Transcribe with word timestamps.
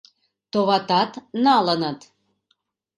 Товатат, 0.51 1.11
налыныт!.. 1.43 1.99